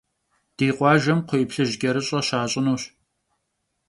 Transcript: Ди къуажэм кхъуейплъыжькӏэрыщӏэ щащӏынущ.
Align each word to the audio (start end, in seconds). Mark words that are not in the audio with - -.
Ди 0.57 0.67
къуажэм 0.75 1.19
кхъуейплъыжькӏэрыщӏэ 1.25 2.19
щащӏынущ. 2.27 2.81